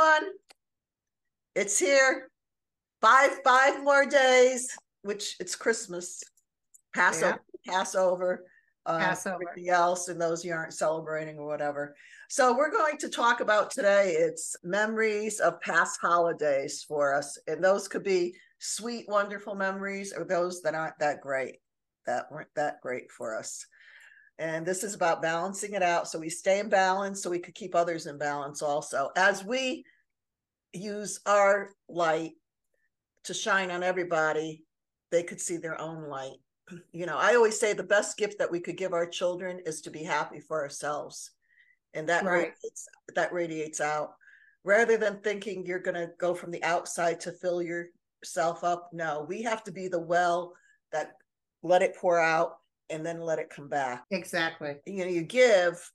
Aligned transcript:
everyone. 0.00 0.32
It's 1.54 1.78
here. 1.78 2.28
Five 3.00 3.30
five 3.44 3.82
more 3.82 4.04
days, 4.04 4.76
which 5.02 5.36
it's 5.40 5.56
Christmas, 5.56 6.22
Passover, 6.94 7.40
yeah. 7.64 7.72
Passover, 7.72 8.44
uh, 8.84 8.98
Passover. 8.98 9.38
Everything 9.50 9.70
else, 9.70 10.08
and 10.08 10.20
those 10.20 10.44
you 10.44 10.52
aren't 10.52 10.74
celebrating 10.74 11.38
or 11.38 11.46
whatever. 11.46 11.94
So 12.28 12.54
we're 12.54 12.70
going 12.70 12.98
to 12.98 13.08
talk 13.08 13.40
about 13.40 13.70
today. 13.70 14.16
It's 14.18 14.54
memories 14.62 15.40
of 15.40 15.60
past 15.62 15.98
holidays 16.00 16.84
for 16.86 17.14
us, 17.14 17.38
and 17.46 17.64
those 17.64 17.88
could 17.88 18.04
be 18.04 18.34
sweet, 18.58 19.06
wonderful 19.08 19.54
memories, 19.54 20.12
or 20.14 20.24
those 20.24 20.60
that 20.62 20.74
aren't 20.74 20.98
that 20.98 21.22
great, 21.22 21.56
that 22.06 22.30
weren't 22.30 22.54
that 22.54 22.82
great 22.82 23.10
for 23.10 23.34
us. 23.34 23.64
And 24.40 24.64
this 24.64 24.82
is 24.82 24.94
about 24.94 25.20
balancing 25.20 25.74
it 25.74 25.82
out 25.82 26.08
so 26.08 26.18
we 26.18 26.30
stay 26.30 26.60
in 26.60 26.70
balance 26.70 27.22
so 27.22 27.28
we 27.28 27.38
could 27.38 27.54
keep 27.54 27.74
others 27.74 28.06
in 28.06 28.16
balance 28.16 28.62
also. 28.62 29.10
As 29.14 29.44
we 29.44 29.84
use 30.72 31.20
our 31.26 31.72
light 31.90 32.32
to 33.24 33.34
shine 33.34 33.70
on 33.70 33.82
everybody, 33.82 34.64
they 35.10 35.22
could 35.22 35.42
see 35.42 35.58
their 35.58 35.78
own 35.78 36.08
light. 36.08 36.38
You 36.92 37.04
know, 37.04 37.18
I 37.18 37.34
always 37.34 37.58
say 37.58 37.72
the 37.72 37.82
best 37.82 38.16
gift 38.16 38.38
that 38.38 38.50
we 38.50 38.60
could 38.60 38.76
give 38.76 38.94
our 38.94 39.06
children 39.06 39.60
is 39.66 39.82
to 39.82 39.90
be 39.90 40.04
happy 40.04 40.40
for 40.40 40.62
ourselves. 40.62 41.32
And 41.94 42.08
that 42.08 42.24
right. 42.24 42.54
radiates, 42.54 42.88
that 43.16 43.32
radiates 43.32 43.80
out 43.80 44.14
rather 44.64 44.96
than 44.96 45.18
thinking 45.18 45.66
you're 45.66 45.80
going 45.80 45.96
to 45.96 46.12
go 46.18 46.32
from 46.32 46.50
the 46.50 46.62
outside 46.62 47.20
to 47.20 47.32
fill 47.32 47.60
yourself 47.60 48.64
up. 48.64 48.88
No, 48.92 49.26
we 49.28 49.42
have 49.42 49.64
to 49.64 49.72
be 49.72 49.88
the 49.88 49.98
well 49.98 50.54
that 50.92 51.16
let 51.62 51.82
it 51.82 51.96
pour 51.96 52.18
out 52.20 52.59
and 52.90 53.04
then 53.04 53.20
let 53.20 53.38
it 53.38 53.50
come 53.50 53.68
back. 53.68 54.04
Exactly. 54.10 54.76
You 54.86 55.04
know, 55.04 55.10
you 55.10 55.22
give, 55.22 55.90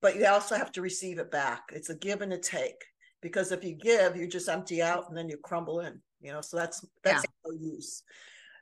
but 0.00 0.16
you 0.16 0.26
also 0.26 0.56
have 0.56 0.72
to 0.72 0.82
receive 0.82 1.18
it 1.18 1.30
back. 1.30 1.62
It's 1.72 1.90
a 1.90 1.94
give 1.94 2.22
and 2.22 2.32
a 2.32 2.38
take. 2.38 2.82
Because 3.20 3.50
if 3.50 3.64
you 3.64 3.74
give, 3.74 4.16
you 4.16 4.28
just 4.28 4.48
empty 4.48 4.80
out 4.80 5.08
and 5.08 5.16
then 5.16 5.28
you 5.28 5.36
crumble 5.38 5.80
in. 5.80 6.00
You 6.20 6.32
know, 6.32 6.40
so 6.40 6.56
that's 6.56 6.84
that's 7.04 7.24
yeah. 7.24 7.50
no 7.50 7.56
use. 7.58 8.02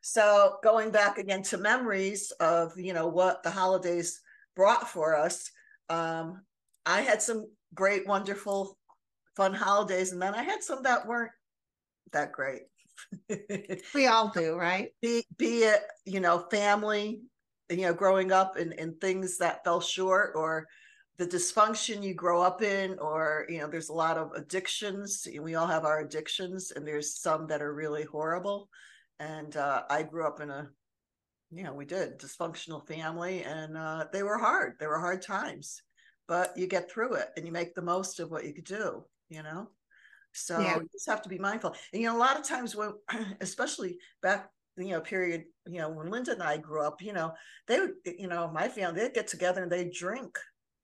So 0.03 0.57
going 0.62 0.91
back 0.91 1.19
again 1.19 1.42
to 1.45 1.59
memories 1.59 2.31
of 2.41 2.79
you 2.79 2.92
know 2.92 3.09
what 3.09 3.42
the 3.42 3.51
holidays 3.51 4.20
brought 4.55 4.89
for 4.89 5.17
us. 5.17 5.51
Um, 5.89 6.42
I 6.84 7.03
had 7.03 7.20
some 7.20 7.51
great, 7.75 8.07
wonderful, 8.07 8.79
fun 9.37 9.53
holidays, 9.53 10.12
and 10.12 10.20
then 10.20 10.34
I 10.34 10.42
had 10.42 10.62
some 10.62 10.83
that 10.83 11.07
weren't 11.07 11.33
that 12.12 12.33
great. 12.33 12.62
we 13.95 14.07
all 14.07 14.29
do, 14.29 14.57
right? 14.57 14.91
Be, 15.03 15.25
be 15.37 15.64
it 15.64 15.83
you 16.05 16.20
know 16.20 16.47
family 16.51 17.20
you 17.70 17.83
know 17.83 17.95
growing 17.95 18.33
up 18.33 18.56
and, 18.56 18.72
and 18.78 19.00
things 19.00 19.39
that 19.39 19.64
fell 19.64 19.81
short 19.81 20.33
or 20.34 20.67
the 21.19 21.27
dysfunction 21.27 22.03
you 22.03 22.14
grow 22.14 22.42
up 22.42 22.62
in 22.62 22.98
or 22.98 23.47
you 23.48 23.58
know 23.58 23.69
there's 23.69 23.89
a 23.89 23.95
lot 23.95 24.19
of 24.19 24.33
addictions. 24.33 25.27
We 25.41 25.55
all 25.55 25.67
have 25.67 25.84
our 25.84 26.00
addictions 26.00 26.73
and 26.75 26.86
there's 26.86 27.20
some 27.20 27.47
that 27.48 27.62
are 27.62 27.75
really 27.75 28.05
horrible. 28.05 28.69
And 29.19 29.56
uh, 29.56 29.84
i 29.89 30.03
grew 30.03 30.27
up 30.27 30.41
in 30.41 30.50
a 30.50 30.69
you 31.50 31.64
know 31.64 31.73
we 31.73 31.86
did 31.86 32.19
dysfunctional 32.19 32.86
family 32.86 33.45
and 33.45 33.77
uh, 33.77 34.06
they 34.12 34.23
were 34.23 34.39
hard. 34.39 34.75
They 34.78 34.86
were 34.86 35.01
hard 35.01 35.23
times 35.23 35.83
but 36.28 36.56
you 36.56 36.67
get 36.67 36.91
through 36.91 37.14
it 37.14 37.28
and 37.36 37.47
you 37.47 37.53
make 37.53 37.73
the 37.75 37.83
most 37.83 38.19
of 38.19 38.33
what 38.33 38.45
you 38.45 38.53
could 38.53 38.64
do 38.64 39.05
you 39.28 39.42
know? 39.42 39.69
So 40.33 40.61
yeah. 40.61 40.77
you 40.77 40.89
just 40.92 41.08
have 41.08 41.23
to 41.23 41.28
be 41.28 41.39
mindful. 41.39 41.75
And 41.92 42.03
you 42.03 42.08
know 42.08 42.17
a 42.17 42.19
lot 42.19 42.39
of 42.39 42.45
times 42.45 42.77
when 42.77 42.92
especially 43.41 43.98
back 44.23 44.51
you 44.77 44.91
know 44.91 45.01
period 45.01 45.45
you 45.67 45.79
know 45.79 45.89
when 45.89 46.11
linda 46.11 46.33
and 46.33 46.43
i 46.43 46.57
grew 46.57 46.83
up 46.83 47.01
you 47.01 47.13
know 47.13 47.33
they 47.67 47.81
would 47.81 47.93
you 48.05 48.29
know 48.29 48.51
my 48.53 48.69
family 48.69 49.01
they'd 49.01 49.15
get 49.15 49.27
together 49.27 49.63
and 49.63 49.73
they'd 49.73 49.93
drink 49.93 50.37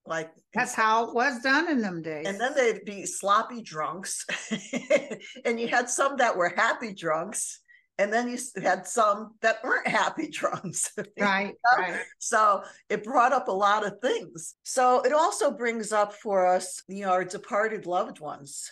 like 0.07 0.31
that's 0.53 0.75
how 0.75 1.09
it 1.09 1.15
was 1.15 1.41
done 1.43 1.71
in 1.71 1.81
them 1.81 2.03
days. 2.03 2.27
And 2.27 2.41
then 2.41 2.55
they'd 2.57 2.85
be 2.85 3.07
sloppy 3.07 3.63
drunks. 3.63 4.27
And 5.45 5.61
you 5.61 5.69
had 5.69 5.89
some 5.89 6.17
that 6.17 6.37
were 6.37 6.53
happy 6.57 6.93
drunks 6.93 7.61
and 7.99 8.13
then 8.13 8.29
you 8.29 8.39
had 8.61 8.87
some 8.87 9.35
that 9.43 9.63
weren't 9.63 9.87
happy 9.87 10.29
drunks. 10.29 10.91
Right, 11.21 11.49
you 11.49 11.53
know? 11.53 11.79
right. 11.79 12.01
So 12.19 12.65
it 12.89 13.05
brought 13.05 13.33
up 13.33 13.47
a 13.47 13.53
lot 13.53 13.87
of 13.87 14.01
things. 14.01 14.57
So 14.65 15.03
it 15.03 15.13
also 15.13 15.53
brings 15.53 15.93
up 15.93 16.15
for 16.15 16.47
us 16.47 16.83
you 16.89 17.03
know 17.03 17.13
our 17.13 17.25
departed 17.25 17.87
loved 17.87 18.19
ones 18.19 18.69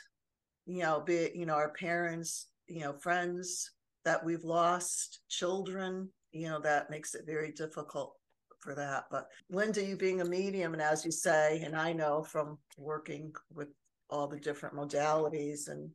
you 0.66 0.82
know 0.82 1.00
be 1.00 1.14
it 1.14 1.36
you 1.36 1.46
know 1.46 1.54
our 1.54 1.70
parents 1.70 2.46
you 2.66 2.80
know 2.80 2.92
friends 2.92 3.70
that 4.04 4.24
we've 4.24 4.44
lost 4.44 5.20
children 5.28 6.08
you 6.32 6.48
know 6.48 6.60
that 6.60 6.90
makes 6.90 7.14
it 7.14 7.26
very 7.26 7.52
difficult 7.52 8.14
for 8.60 8.74
that 8.74 9.04
but 9.10 9.28
linda 9.48 9.82
you 9.82 9.96
being 9.96 10.20
a 10.20 10.24
medium 10.24 10.72
and 10.72 10.82
as 10.82 11.04
you 11.04 11.10
say 11.10 11.60
and 11.64 11.74
i 11.74 11.92
know 11.92 12.22
from 12.22 12.58
working 12.76 13.32
with 13.54 13.68
all 14.10 14.26
the 14.26 14.38
different 14.38 14.74
modalities 14.74 15.68
and 15.68 15.88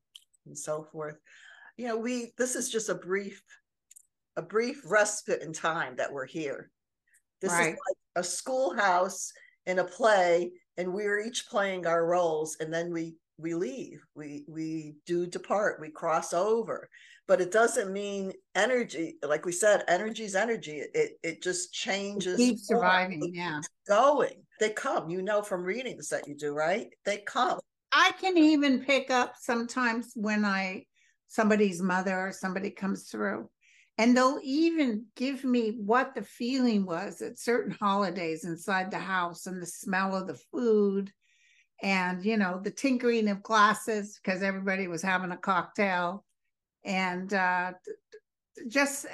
and 0.46 0.58
so 0.58 0.84
forth 0.84 1.18
you 1.78 1.88
know 1.88 1.98
we 1.98 2.32
this 2.38 2.56
is 2.56 2.70
just 2.70 2.90
a 2.90 2.96
brief 2.96 3.42
a 4.38 4.42
brief 4.42 4.82
respite 4.86 5.42
in 5.42 5.54
time 5.54 5.96
that 5.96 6.12
we're 6.12 6.26
here 6.26 6.70
this 7.42 7.52
right. 7.52 7.74
is 7.74 7.80
like 7.88 7.98
a 8.16 8.24
schoolhouse 8.24 9.32
in 9.66 9.80
a 9.80 9.84
play 9.84 10.52
and 10.78 10.92
we're 10.92 11.20
each 11.20 11.48
playing 11.48 11.86
our 11.86 12.06
roles 12.06 12.58
and 12.60 12.74
then 12.74 12.92
we 12.92 13.16
we 13.38 13.54
leave 13.54 14.02
we 14.16 14.46
we 14.48 14.96
do 15.06 15.26
depart 15.26 15.80
we 15.82 15.90
cross 15.90 16.34
over. 16.34 16.90
But 17.28 17.42
it 17.42 17.52
doesn't 17.52 17.92
mean 17.92 18.34
energy 18.54 19.18
like 19.24 19.46
we 19.46 19.52
said 19.52 19.84
energy 19.88 20.24
is 20.24 20.36
energy. 20.36 20.82
It 20.94 21.14
it 21.24 21.42
just 21.42 21.74
changes 21.74 22.38
keep 22.38 22.60
surviving 22.60 23.32
yeah. 23.34 23.62
Going. 23.88 24.44
They 24.60 24.70
come. 24.70 25.10
You 25.10 25.22
know 25.22 25.42
from 25.42 25.64
readings 25.64 26.10
that 26.10 26.28
you 26.28 26.36
do 26.36 26.54
right? 26.54 26.88
They 27.04 27.18
come. 27.18 27.60
I 27.92 28.12
can 28.20 28.38
even 28.38 28.84
pick 28.84 29.10
up 29.10 29.36
sometimes 29.40 30.12
when 30.16 30.44
i 30.44 30.86
somebody's 31.28 31.82
mother 31.82 32.28
or 32.28 32.32
somebody 32.32 32.70
comes 32.70 33.10
through 33.10 33.50
and 33.98 34.16
they'll 34.16 34.40
even 34.44 35.06
give 35.16 35.44
me 35.44 35.78
what 35.84 36.14
the 36.14 36.22
feeling 36.22 36.86
was 36.86 37.22
at 37.22 37.40
certain 37.40 37.76
holidays 37.80 38.46
inside 38.46 38.92
the 38.92 39.00
house 39.00 39.48
and 39.48 39.62
the 39.62 39.66
smell 39.66 40.16
of 40.16 40.28
the 40.28 40.40
food 40.52 41.12
and 41.82 42.24
you 42.24 42.38
know 42.38 42.60
the 42.64 42.72
tinkering 42.72 43.30
of 43.30 43.44
glasses 43.44 44.20
because 44.24 44.42
everybody 44.42 44.88
was 44.88 45.02
having 45.02 45.32
a 45.32 45.38
cocktail. 45.38 46.24
And 46.84 47.34
uh, 47.34 47.74
just 48.68 49.08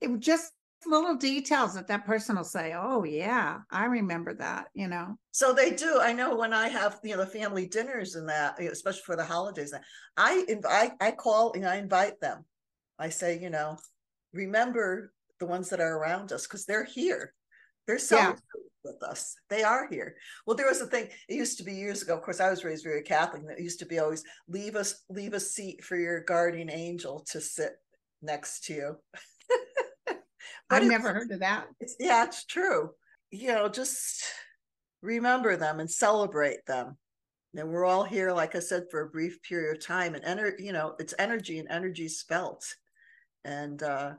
it 0.00 0.18
just 0.18 0.52
little 0.84 1.14
details 1.14 1.74
that 1.74 1.86
that 1.86 2.04
person 2.04 2.34
will 2.34 2.42
say 2.42 2.74
oh 2.76 3.04
yeah 3.04 3.58
i 3.70 3.84
remember 3.84 4.34
that 4.34 4.66
you 4.74 4.88
know? 4.88 5.16
So 5.30 5.52
they 5.52 5.70
do. 5.70 6.00
I 6.00 6.12
know 6.12 6.34
when 6.34 6.52
i 6.52 6.68
have 6.68 6.98
you 7.04 7.12
know 7.12 7.24
the 7.24 7.30
family 7.30 7.66
dinners 7.66 8.16
and 8.16 8.28
that 8.28 8.60
especially 8.60 9.02
for 9.02 9.16
the 9.16 9.24
holidays 9.24 9.72
i 10.16 10.44
invite 10.48 10.92
i 11.00 11.12
call 11.12 11.52
and 11.52 11.66
i 11.66 11.76
invite 11.76 12.20
them. 12.20 12.44
I 12.98 13.08
say 13.10 13.38
you 13.38 13.50
know 13.50 13.76
remember 14.32 15.12
the 15.38 15.46
ones 15.46 15.68
that 15.70 15.80
are 15.80 15.98
around 15.98 16.32
us 16.32 16.46
because 16.46 16.64
they're 16.66 16.84
here 16.84 17.32
they're 17.86 17.98
so 17.98 18.16
yeah. 18.16 18.34
with 18.84 19.02
us. 19.02 19.36
They 19.48 19.62
are 19.62 19.88
here. 19.90 20.16
Well 20.46 20.56
there 20.56 20.68
was 20.68 20.80
a 20.80 20.86
thing 20.86 21.08
it 21.28 21.34
used 21.34 21.58
to 21.58 21.64
be 21.64 21.72
years 21.72 22.02
ago 22.02 22.16
of 22.16 22.22
course 22.22 22.40
i 22.40 22.50
was 22.50 22.64
raised 22.64 22.84
very 22.84 23.02
catholic 23.02 23.42
it 23.48 23.62
used 23.62 23.78
to 23.80 23.86
be 23.86 23.98
always 23.98 24.24
leave 24.48 24.76
us 24.76 25.02
leave 25.08 25.34
a 25.34 25.40
seat 25.40 25.84
for 25.84 25.96
your 25.96 26.20
guardian 26.20 26.70
angel 26.70 27.24
to 27.30 27.40
sit 27.40 27.72
next 28.22 28.64
to 28.64 28.74
you. 28.74 28.96
I've 30.70 30.84
never 30.84 31.12
heard 31.12 31.30
of 31.30 31.40
that. 31.40 31.66
It's, 31.80 31.96
yeah 31.98 32.24
it's 32.24 32.44
true. 32.44 32.90
You 33.30 33.48
know 33.48 33.68
just 33.68 34.24
remember 35.02 35.56
them 35.56 35.80
and 35.80 35.90
celebrate 35.90 36.64
them. 36.66 36.96
And 37.54 37.68
we're 37.68 37.84
all 37.84 38.04
here 38.04 38.32
like 38.32 38.54
i 38.54 38.60
said 38.60 38.84
for 38.90 39.02
a 39.02 39.10
brief 39.10 39.42
period 39.42 39.76
of 39.76 39.84
time 39.84 40.14
and 40.14 40.24
energy 40.24 40.64
you 40.64 40.72
know 40.72 40.94
it's 40.98 41.14
energy 41.18 41.58
and 41.58 41.68
energy 41.68 42.08
felt. 42.08 42.64
And 43.44 43.82
uh 43.82 44.12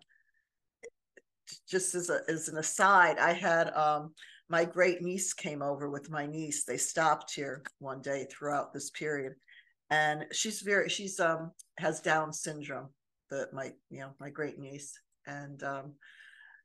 just 1.68 1.96
as, 1.96 2.10
a, 2.10 2.22
as 2.28 2.48
an 2.48 2.58
aside, 2.58 3.18
I 3.18 3.34
had 3.34 3.74
um, 3.74 4.14
my 4.50 4.66
great 4.66 5.02
niece 5.02 5.34
came 5.34 5.62
over 5.62 5.90
with 5.90 6.10
my 6.10 6.26
niece. 6.26 6.64
They 6.64 6.78
stopped 6.78 7.34
here 7.34 7.64
one 7.80 8.02
day 8.02 8.28
throughout 8.30 8.74
this 8.74 8.90
period, 8.92 9.34
and 9.90 10.26
she's 10.32 10.62
very 10.62 10.90
she's 10.90 11.20
um 11.20 11.52
has 11.78 12.02
Down 12.02 12.34
syndrome. 12.34 12.90
The 13.30 13.48
my 13.54 13.72
you 13.90 14.02
know 14.02 14.12
my 14.20 14.30
great 14.30 14.60
niece, 14.60 14.94
and 15.26 15.62
um, 15.64 15.94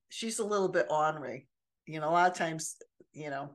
she's 0.08 0.38
a 0.38 0.44
little 0.44 0.68
bit 0.68 0.86
ornery. 0.90 1.48
You 1.86 2.00
know, 2.00 2.10
a 2.10 2.12
lot 2.12 2.30
of 2.30 2.36
times, 2.36 2.76
you 3.12 3.30
know, 3.30 3.54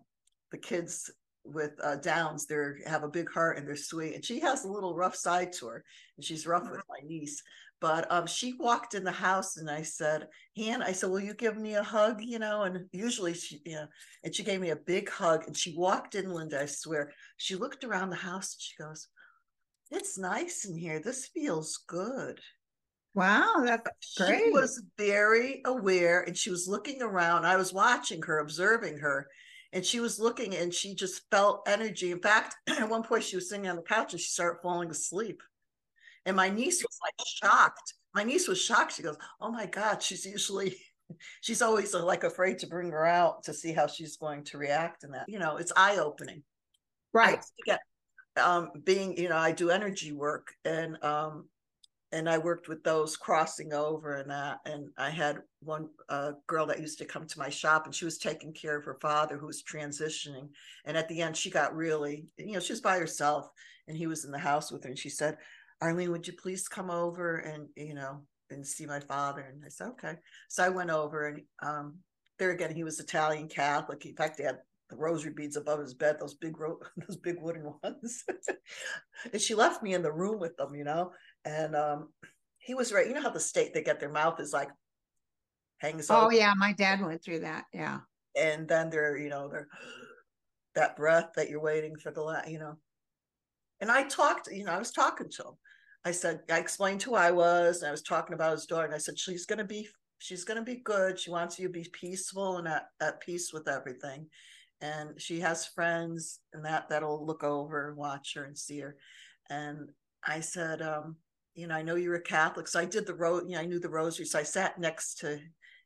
the 0.51 0.57
kids 0.57 1.12
with 1.44 1.72
uh, 1.84 1.98
Downs, 1.98 2.45
they 2.45 2.56
have 2.86 3.04
a 3.04 3.10
big 3.10 3.30
heart 3.30 3.57
and 3.57 3.68
they're 3.68 3.75
sweet, 3.75 4.16
and 4.16 4.24
she 4.24 4.40
has 4.40 4.63
a 4.63 4.72
little 4.72 4.95
rough 4.95 5.16
side 5.16 5.54
to 5.54 5.68
her, 5.68 5.84
and 6.18 6.25
she's 6.25 6.48
rough 6.48 6.69
with 6.69 6.81
my 6.90 7.07
niece. 7.07 7.42
But 7.84 8.10
um, 8.10 8.28
she 8.28 8.54
walked 8.54 8.94
in 8.94 9.04
the 9.04 9.12
house 9.12 9.57
and 9.57 9.69
I 9.69 9.81
said, 9.81 10.30
Han, 10.57 10.81
I 10.81 10.94
said, 10.94 11.10
will 11.10 11.19
you 11.19 11.34
give 11.34 11.57
me 11.57 11.75
a 11.75 11.84
hug? 11.84 12.22
You 12.22 12.40
know, 12.40 12.62
and 12.62 12.86
usually 12.94 13.34
she, 13.34 13.62
you 13.66 13.75
know, 13.75 13.88
and 14.24 14.34
she 14.34 14.42
gave 14.42 14.62
me 14.62 14.69
a 14.69 14.78
big 14.78 15.10
hug 15.10 15.44
and 15.48 15.57
she 15.57 15.75
walked 15.75 16.16
in, 16.16 16.31
Linda, 16.31 16.62
I 16.62 16.66
swear. 16.66 17.12
She 17.36 17.56
looked 17.56 17.84
around 17.84 18.10
the 18.10 18.16
house 18.16 18.56
and 18.56 18.62
she 18.62 18.81
goes, 18.81 19.10
it's 19.92 20.18
nice 20.18 20.63
in 20.63 20.78
here. 20.78 21.01
This 21.01 21.28
feels 21.28 21.84
good. 21.86 22.40
Wow, 23.16 23.63
that's 23.66 24.16
great. 24.16 24.45
She 24.45 24.51
was 24.51 24.81
very 24.98 25.62
aware 25.66 26.22
and 26.22 26.38
she 26.38 26.51
was 26.51 26.69
looking 26.69 27.01
around. 27.01 27.45
I 27.45 27.57
was 27.57 27.74
watching 27.74 28.22
her, 28.22 28.40
observing 28.40 29.00
her, 29.00 29.28
and 29.73 29.83
she 29.83 29.99
was 29.99 30.19
looking 30.19 30.55
and 30.55 30.73
she 30.73 30.93
just 30.93 31.23
felt 31.31 31.67
energy. 31.67 32.11
In 32.11 32.19
fact, 32.19 32.55
at 32.69 32.87
one 32.87 33.03
point 33.03 33.23
she 33.23 33.35
was 33.35 33.49
sitting 33.49 33.67
on 33.67 33.75
the 33.75 33.81
couch 33.81 34.13
and 34.13 34.21
she 34.21 34.29
started 34.29 34.61
falling 34.61 34.89
asleep. 34.89 35.41
And 36.25 36.37
my 36.37 36.47
niece 36.47 36.81
was 36.81 36.97
like 37.01 37.27
shocked. 37.27 37.95
My 38.13 38.23
niece 38.23 38.47
was 38.47 38.61
shocked. 38.61 38.93
She 38.93 39.03
goes, 39.03 39.17
"Oh 39.41 39.51
my 39.51 39.65
God!" 39.65 40.01
She's 40.01 40.25
usually, 40.25 40.77
she's 41.41 41.61
always 41.61 41.93
uh, 41.93 42.05
like 42.05 42.23
afraid 42.23 42.59
to 42.59 42.67
bring 42.67 42.91
her 42.91 43.05
out 43.05 43.43
to 43.45 43.53
see 43.53 43.73
how 43.73 43.87
she's 43.87 44.15
going 44.15 44.45
to 44.45 44.57
react. 44.57 45.03
And 45.03 45.13
that, 45.15 45.25
you 45.27 45.39
know, 45.39 45.57
it's 45.57 45.73
eye 45.75 45.97
opening. 45.97 46.43
Right. 47.11 47.43
Get, 47.65 47.81
um, 48.41 48.69
being, 48.85 49.17
you 49.17 49.27
know, 49.27 49.37
I 49.37 49.51
do 49.51 49.69
energy 49.69 50.13
work, 50.13 50.53
and 50.63 51.03
um, 51.03 51.49
and 52.13 52.30
I 52.30 52.38
worked 52.38 52.68
with 52.69 52.83
those 52.83 53.18
crossing 53.18 53.74
over 53.74 54.18
and 54.18 54.30
that. 54.30 54.60
And 54.65 54.89
I 55.00 55.10
had 55.10 55.39
one 55.62 55.89
uh, 56.10 56.33
girl 56.45 56.68
that 56.68 56.80
used 56.80 57.00
to 57.00 57.06
come 57.06 57.25
to 57.25 57.39
my 57.39 57.50
shop, 57.50 57.86
and 57.86 57.95
she 57.95 58.06
was 58.06 58.19
taking 58.19 58.54
care 58.54 58.77
of 58.77 58.86
her 58.86 59.00
father 59.01 59.36
who 59.36 59.48
was 59.48 59.63
transitioning. 59.63 60.50
And 60.86 60.95
at 60.95 61.10
the 61.10 61.21
end, 61.21 61.36
she 61.36 61.50
got 61.50 61.75
really, 61.75 62.27
you 62.38 62.54
know, 62.54 62.60
she 62.60 62.71
was 62.71 62.81
by 62.81 63.00
herself, 63.00 63.50
and 63.88 63.98
he 63.98 64.06
was 64.06 64.25
in 64.25 64.31
the 64.31 64.38
house 64.38 64.71
with 64.71 64.83
her. 64.83 64.89
And 64.89 64.98
she 64.98 65.10
said, 65.10 65.38
"Arlene, 65.81 66.12
would 66.12 66.27
you 66.27 66.33
please 66.33 66.68
come 66.68 66.92
over 66.92 67.38
and 67.38 67.68
you 67.75 67.95
know 67.95 68.21
and 68.51 68.66
see 68.66 68.86
my 68.86 69.00
father?" 69.00 69.42
And 69.42 69.63
I 69.66 69.69
said, 69.69 69.88
"Okay." 69.88 70.16
So 70.50 70.63
I 70.63 70.69
went 70.69 70.92
over, 70.92 71.27
and 71.27 71.42
um, 71.63 71.95
there 72.38 72.51
again, 72.51 72.75
he 72.75 72.83
was 72.83 73.00
Italian 73.00 73.48
Catholic. 73.48 74.06
In 74.06 74.16
fact, 74.16 74.38
he 74.38 74.44
had 74.44 74.59
the 74.94 74.95
rosary 74.98 75.33
beads 75.33 75.57
above 75.57 75.80
his 75.80 75.94
bed, 75.94 76.18
those 76.19 76.36
big 76.36 76.59
ro- 76.59 76.80
those 77.07 77.18
big 77.18 77.42
wooden 77.42 77.63
ones. 77.83 78.24
and 79.31 79.42
she 79.42 79.56
left 79.56 79.81
me 79.81 79.94
in 79.94 80.04
the 80.04 80.12
room 80.12 80.39
with 80.39 80.56
them, 80.57 80.75
you 80.75 80.83
know. 80.83 81.12
And 81.45 81.75
um, 81.75 82.10
he 82.57 82.74
was 82.74 82.94
right. 82.94 83.07
You 83.07 83.13
know 83.13 83.22
how 83.22 83.30
the 83.30 83.40
state 83.40 83.74
they 83.74 83.84
get 83.84 84.00
their 84.00 84.12
mouth 84.12 84.40
is 84.40 84.54
like 84.54 84.69
hangs. 85.80 86.10
Oh 86.10 86.25
open. 86.25 86.38
yeah, 86.38 86.54
my 86.56 86.74
dad 86.74 87.01
went 87.01 87.24
through 87.24 87.40
that. 87.42 87.66
Yeah. 87.74 88.00
And 88.36 88.68
then 88.68 88.90
they're, 88.90 89.18
you 89.18 89.30
know, 89.30 89.48
they're 89.48 89.68
that 90.75 90.95
breath 90.95 91.31
that 91.36 91.50
you're 91.50 91.62
waiting 91.62 91.95
for 91.98 92.12
the, 92.12 92.22
last 92.22 92.50
you 92.50 92.60
know. 92.60 92.78
And 93.81 93.92
I 93.92 94.04
talked, 94.04 94.50
you 94.51 94.63
know, 94.63 94.72
I 94.72 94.80
was 94.80 94.92
talking 94.92 95.30
to 95.30 95.44
him. 95.44 95.54
I 96.06 96.12
said, 96.12 96.42
I 96.50 96.60
explained 96.60 97.01
who 97.04 97.16
I 97.16 97.31
was, 97.31 97.81
and 97.81 97.88
I 97.88 97.92
was 97.92 98.01
talking 98.01 98.34
about 98.34 98.54
his 98.54 98.66
daughter, 98.66 98.86
and 98.86 98.95
I 98.95 98.98
said, 98.98 99.19
she's 99.19 99.45
gonna 99.45 99.63
be, 99.63 99.88
she's 100.19 100.44
gonna 100.44 100.63
be 100.63 100.78
good. 100.78 101.19
She 101.19 101.31
wants 101.31 101.60
you 101.60 101.68
to 101.68 101.74
be 101.74 101.88
peaceful 101.92 102.57
and 102.57 102.68
at, 102.68 102.86
at 103.01 103.22
peace 103.22 103.51
with 103.54 103.68
everything. 103.68 104.28
And 104.81 105.22
she 105.22 105.40
has 105.40 105.66
friends 105.66 106.40
and 106.51 106.66
that 106.66 106.90
that'll 106.90 107.25
look 107.25 107.44
over 107.44 107.88
and 107.88 107.98
watch 107.98 108.34
her 108.36 108.44
and 108.44 108.57
see 108.57 108.80
her. 108.80 108.98
And 109.50 109.90
I 110.28 110.42
said, 110.42 110.81
um, 110.81 111.16
you 111.55 111.67
know, 111.67 111.75
I 111.75 111.81
know 111.81 111.95
you're 111.95 112.15
a 112.15 112.21
Catholic. 112.21 112.67
So 112.67 112.79
I 112.79 112.85
did 112.85 113.05
the 113.05 113.13
road, 113.13 113.44
you 113.47 113.55
know, 113.55 113.61
I 113.61 113.65
knew 113.65 113.79
the 113.79 113.89
rosary. 113.89 114.25
So 114.25 114.39
I 114.39 114.44
sat 114.44 114.79
next 114.79 115.15
to 115.19 115.39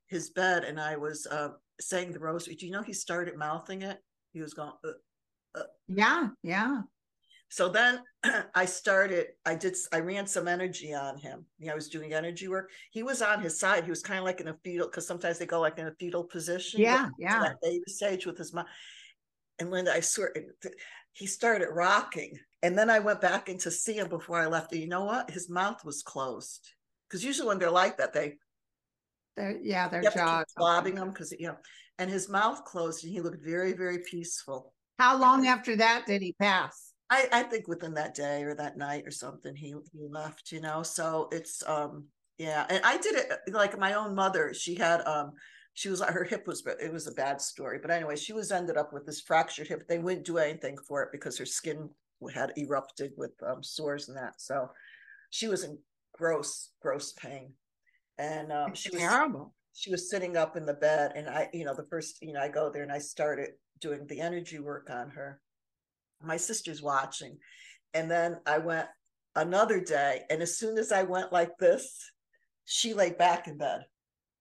his 0.07 0.29
bed 0.29 0.63
and 0.63 0.79
I 0.79 0.95
was 0.95 1.27
uh, 1.29 1.49
saying 1.79 2.11
the 2.11 2.19
rosary. 2.19 2.55
Do 2.55 2.65
you 2.65 2.71
know 2.71 2.83
he 2.83 2.93
started 2.93 3.35
mouthing 3.37 3.81
it? 3.81 3.97
He 4.33 4.41
was 4.41 4.53
going, 4.53 4.71
uh, 4.85 5.59
uh. 5.59 5.63
yeah, 5.87 6.29
yeah. 6.43 6.81
So 7.49 7.69
then 7.69 8.01
I 8.55 8.65
started, 8.65 9.27
I 9.45 9.55
did, 9.55 9.75
I 9.93 9.99
ran 9.99 10.27
some 10.27 10.47
energy 10.47 10.93
on 10.93 11.17
him. 11.17 11.45
You 11.59 11.67
know, 11.67 11.73
I 11.73 11.75
was 11.75 11.89
doing 11.89 12.13
energy 12.13 12.47
work. 12.47 12.71
He 12.91 13.03
was 13.03 13.21
on 13.21 13.41
his 13.41 13.59
side. 13.59 13.83
He 13.83 13.89
was 13.89 14.01
kind 14.01 14.19
of 14.19 14.25
like 14.25 14.41
in 14.41 14.49
a 14.49 14.55
fetal, 14.63 14.87
because 14.87 15.07
sometimes 15.07 15.39
they 15.39 15.45
go 15.45 15.61
like 15.61 15.79
in 15.79 15.87
a 15.87 15.95
fetal 15.99 16.23
position. 16.23 16.81
Yeah, 16.81 17.09
yeah. 17.17 17.39
That 17.39 17.61
baby 17.61 17.83
stage 17.87 18.25
with 18.25 18.37
his 18.37 18.53
mom. 18.53 18.65
And 19.59 19.71
Linda, 19.71 19.93
I 19.93 20.01
swear, 20.01 20.33
he 21.17 21.25
started 21.25 21.69
rocking. 21.71 22.37
And 22.61 22.77
then 22.77 22.89
I 22.89 22.99
went 22.99 23.21
back 23.21 23.49
in 23.49 23.57
to 23.59 23.71
see 23.71 23.93
him 23.93 24.07
before 24.07 24.39
I 24.39 24.45
left. 24.45 24.71
And 24.71 24.81
you 24.81 24.87
know 24.87 25.03
what? 25.03 25.31
His 25.31 25.49
mouth 25.49 25.83
was 25.83 26.03
closed. 26.03 26.69
Because 27.09 27.23
usually 27.23 27.47
when 27.47 27.57
they're 27.57 27.71
like 27.71 27.97
that, 27.97 28.13
they 28.13 28.35
they're, 29.35 29.57
yeah, 29.61 29.87
they're 29.87 30.01
jaws 30.01 30.45
lobbing 30.59 30.95
them 30.95 31.09
because 31.09 31.31
you 31.31 31.47
know, 31.47 31.57
and 31.99 32.09
his 32.09 32.27
mouth 32.27 32.65
closed 32.65 33.03
and 33.03 33.13
he 33.13 33.21
looked 33.21 33.43
very, 33.43 33.73
very 33.73 33.99
peaceful. 33.99 34.73
How 34.99 35.17
long 35.17 35.47
after 35.47 35.75
that 35.75 36.05
did 36.07 36.21
he 36.21 36.33
pass? 36.33 36.93
I, 37.09 37.27
I 37.31 37.43
think 37.43 37.67
within 37.67 37.93
that 37.93 38.13
day 38.13 38.43
or 38.43 38.55
that 38.55 38.77
night 38.77 39.03
or 39.05 39.11
something, 39.11 39.55
he 39.55 39.73
he 39.93 40.07
left, 40.09 40.51
you 40.51 40.59
know. 40.59 40.83
So 40.83 41.29
it's 41.31 41.63
um 41.67 42.05
yeah, 42.37 42.65
and 42.69 42.83
I 42.83 42.97
did 42.97 43.15
it 43.15 43.31
like 43.51 43.79
my 43.79 43.93
own 43.93 44.13
mother. 44.13 44.53
She 44.53 44.75
had 44.75 45.01
um 45.01 45.33
she 45.77 45.89
was 45.89 46.01
her 46.01 46.23
hip 46.23 46.47
was 46.47 46.65
it 46.81 46.91
was 46.91 47.05
a 47.05 47.11
bad 47.11 47.39
story, 47.39 47.77
but 47.79 47.91
anyway, 47.91 48.15
she 48.15 48.33
was 48.33 48.51
ended 48.51 48.77
up 48.77 48.91
with 48.93 49.05
this 49.05 49.21
fractured 49.21 49.67
hip. 49.67 49.87
They 49.87 49.99
wouldn't 49.99 50.25
do 50.25 50.39
anything 50.39 50.75
for 50.75 51.03
it 51.03 51.09
because 51.11 51.37
her 51.37 51.45
skin 51.45 51.87
had 52.33 52.51
erupted 52.57 53.11
with 53.15 53.33
um, 53.45 53.61
sores 53.61 54.07
and 54.07 54.17
that. 54.17 54.41
So 54.41 54.71
she 55.29 55.47
was 55.47 55.63
in 55.63 55.77
gross, 56.15 56.71
gross 56.81 57.11
pain. 57.11 57.53
And 58.17 58.51
um, 58.51 58.73
she 58.73 58.89
was 58.89 59.01
terrible. 59.01 59.53
She 59.73 59.91
was 59.91 60.09
sitting 60.09 60.35
up 60.35 60.57
in 60.57 60.65
the 60.65 60.73
bed, 60.73 61.11
and 61.15 61.29
I, 61.29 61.47
you 61.53 61.63
know, 61.63 61.75
the 61.75 61.85
first, 61.91 62.23
you 62.23 62.33
know, 62.33 62.41
I 62.41 62.47
go 62.47 62.71
there 62.71 62.81
and 62.81 62.91
I 62.91 62.97
started 62.97 63.51
doing 63.79 64.07
the 64.07 64.19
energy 64.19 64.57
work 64.57 64.89
on 64.89 65.11
her. 65.11 65.39
My 66.23 66.37
sister's 66.37 66.81
watching, 66.81 67.37
and 67.93 68.09
then 68.09 68.39
I 68.47 68.57
went 68.57 68.87
another 69.35 69.79
day, 69.79 70.21
and 70.31 70.41
as 70.41 70.57
soon 70.57 70.79
as 70.79 70.91
I 70.91 71.03
went 71.03 71.31
like 71.31 71.55
this, 71.59 72.11
she 72.65 72.95
lay 72.95 73.11
back 73.11 73.47
in 73.47 73.59
bed. 73.59 73.85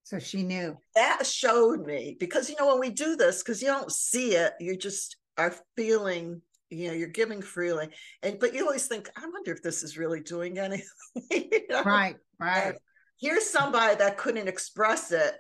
So 0.06 0.20
she 0.20 0.44
knew. 0.44 0.78
That 0.94 1.26
showed 1.26 1.84
me 1.84 2.16
because 2.20 2.48
you 2.48 2.54
know 2.60 2.68
when 2.68 2.78
we 2.78 2.90
do 2.90 3.16
this, 3.16 3.42
because 3.42 3.60
you 3.60 3.66
don't 3.66 3.90
see 3.90 4.36
it, 4.36 4.52
you 4.60 4.76
just 4.76 5.16
are 5.36 5.52
feeling 5.76 6.42
you 6.70 6.86
know 6.86 6.94
you're 6.94 7.08
giving 7.08 7.42
freely 7.42 7.88
and 8.22 8.38
but 8.40 8.52
you 8.52 8.64
always 8.64 8.86
think 8.88 9.08
i 9.16 9.24
wonder 9.24 9.52
if 9.52 9.62
this 9.62 9.84
is 9.84 9.96
really 9.96 10.20
doing 10.20 10.58
anything 10.58 10.82
you 11.30 11.60
know? 11.70 11.84
right 11.84 12.16
right 12.40 12.66
and 12.66 12.76
here's 13.20 13.48
somebody 13.48 13.94
that 13.94 14.16
couldn't 14.16 14.48
express 14.48 15.12
it 15.12 15.34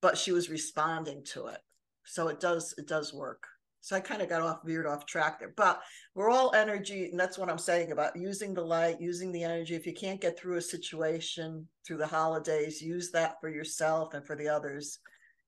but 0.00 0.16
she 0.16 0.30
was 0.30 0.48
responding 0.48 1.24
to 1.24 1.46
it 1.46 1.58
so 2.04 2.28
it 2.28 2.38
does 2.38 2.72
it 2.78 2.86
does 2.86 3.12
work 3.12 3.48
so 3.80 3.96
i 3.96 4.00
kind 4.00 4.22
of 4.22 4.28
got 4.28 4.42
off 4.42 4.60
veered 4.64 4.86
off 4.86 5.06
track 5.06 5.38
there. 5.38 5.52
But 5.56 5.80
we're 6.14 6.30
all 6.30 6.54
energy 6.54 7.06
and 7.10 7.18
that's 7.18 7.38
what 7.38 7.50
i'm 7.50 7.58
saying 7.58 7.92
about 7.92 8.16
using 8.16 8.54
the 8.54 8.64
light 8.64 9.00
using 9.00 9.32
the 9.32 9.44
energy. 9.44 9.74
If 9.74 9.86
you 9.86 9.94
can't 9.94 10.20
get 10.20 10.38
through 10.38 10.56
a 10.56 10.62
situation 10.62 11.66
through 11.86 11.98
the 11.98 12.06
holidays 12.06 12.82
use 12.82 13.10
that 13.12 13.40
for 13.40 13.48
yourself 13.48 14.14
and 14.14 14.26
for 14.26 14.36
the 14.36 14.48
others 14.48 14.98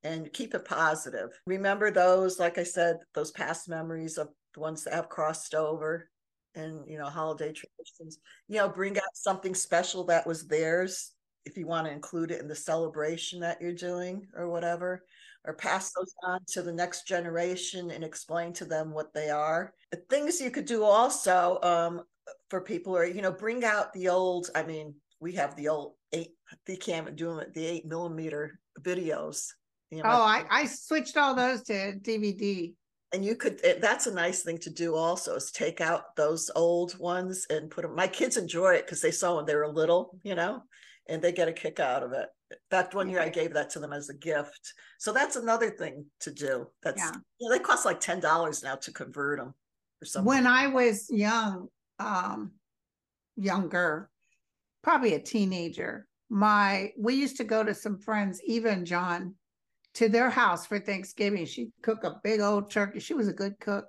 and 0.05 0.33
keep 0.33 0.55
it 0.55 0.65
positive. 0.65 1.31
Remember 1.47 1.91
those 1.91 2.39
like 2.39 2.59
i 2.59 2.65
said 2.65 2.99
those 3.15 3.31
past 3.33 3.69
memories 3.69 4.19
of 4.19 4.29
the 4.55 4.61
ones 4.61 4.85
that 4.85 4.95
have 4.95 5.09
crossed 5.09 5.55
over 5.55 6.09
and 6.55 6.87
you 6.87 6.99
know 6.99 7.07
holiday 7.07 7.53
traditions. 7.53 8.19
You 8.49 8.59
know 8.59 8.69
bring 8.69 8.97
out 8.97 9.15
something 9.15 9.55
special 9.55 10.05
that 10.05 10.27
was 10.27 10.47
theirs 10.47 11.13
if 11.45 11.57
you 11.57 11.67
want 11.67 11.87
to 11.87 11.93
include 11.93 12.31
it 12.31 12.41
in 12.41 12.49
the 12.49 12.55
celebration 12.55 13.41
that 13.41 13.61
you're 13.61 13.73
doing 13.73 14.27
or 14.37 14.49
whatever 14.49 15.03
or 15.45 15.55
pass 15.55 15.93
those 15.93 16.15
on 16.25 16.41
to 16.49 16.63
the 16.63 16.73
next 16.73 17.07
generation 17.07 17.91
and 17.91 18.05
explain 18.05 18.53
to 18.53 18.65
them 18.65 18.93
what 18.93 19.13
they 19.13 19.29
are. 19.29 19.73
The 19.91 20.03
things 20.09 20.41
you 20.41 20.51
could 20.51 20.67
do 20.67 20.85
also 20.85 21.59
um, 21.63 22.03
for 22.49 22.61
people 22.61 22.97
or 22.97 23.05
you 23.05 23.23
know 23.23 23.33
bring 23.33 23.65
out 23.65 23.93
the 23.93 24.09
old 24.09 24.51
i 24.55 24.63
mean 24.63 24.95
we 25.21 25.33
have 25.33 25.57
the 25.57 25.69
old 25.69 25.95
eight 26.13 26.33
the 26.67 26.77
cam 26.77 27.15
doing 27.15 27.47
the 27.55 27.65
eight 27.65 27.87
millimeter 27.87 28.59
videos 28.81 29.49
you 29.91 29.99
know, 29.99 30.05
oh 30.09 30.23
I, 30.23 30.45
I 30.51 30.67
switched 30.67 31.17
all 31.17 31.35
those 31.35 31.63
to 31.65 31.95
dvd 31.95 32.75
and 33.13 33.25
you 33.25 33.37
could 33.37 33.61
that's 33.81 34.07
a 34.07 34.15
nice 34.15 34.43
thing 34.43 34.59
to 34.59 34.71
do 34.71 34.95
also 34.95 35.37
is 35.37 35.51
take 35.51 35.81
out 35.81 36.17
those 36.17 36.51
old 36.55 36.99
ones 36.99 37.47
and 37.51 37.71
put 37.71 37.83
them 37.83 37.95
my 37.95 38.07
kids 38.07 38.37
enjoy 38.37 38.75
it 38.75 38.87
because 38.87 39.01
they 39.01 39.11
saw 39.11 39.37
when 39.37 39.47
they 39.47 39.57
were 39.57 39.69
little 39.69 40.19
you 40.23 40.35
know 40.35 40.63
and 41.09 41.21
they 41.21 41.33
get 41.33 41.49
a 41.49 41.53
kick 41.53 41.81
out 41.81 42.03
of 42.03 42.13
it 42.13 42.29
that 42.71 42.95
one 42.95 43.09
year 43.09 43.21
i 43.21 43.29
gave 43.29 43.53
that 43.53 43.71
to 43.71 43.79
them 43.79 43.93
as 43.93 44.09
a 44.09 44.15
gift 44.15 44.75
so 44.99 45.13
that's 45.13 45.37
another 45.37 45.71
thing 45.71 46.05
to 46.21 46.31
do 46.31 46.67
that's 46.83 47.01
yeah. 47.01 47.13
you 47.39 47.49
know, 47.49 47.55
they 47.55 47.63
cost 47.63 47.85
like 47.85 48.01
ten 48.01 48.21
dollars 48.21 48.63
now 48.63 48.75
to 48.75 48.93
convert 48.93 49.39
them 49.39 49.55
or 50.01 50.05
something 50.05 50.27
when 50.27 50.47
i 50.47 50.67
was 50.67 51.09
young 51.11 51.69
um 51.99 52.53
younger 53.37 54.11
probably 54.83 55.15
a 55.15 55.21
teenager 55.21 56.07
my 56.29 56.91
we 56.99 57.15
used 57.15 57.37
to 57.37 57.45
go 57.45 57.63
to 57.63 57.75
some 57.75 57.99
friends 57.99 58.41
eva 58.47 58.71
and 58.71 58.87
john 58.87 59.35
to 59.95 60.09
their 60.09 60.31
house 60.31 60.67
for 60.67 60.79
Thanksgiving. 60.79 61.45
She'd 61.45 61.73
cook 61.83 62.05
a 62.05 62.21
big 62.23 62.41
old 62.41 62.71
turkey. 62.71 63.01
She 63.01 63.15
was 63.15 63.29
a 63.29 63.33
good 63.33 63.59
cook. 63.61 63.87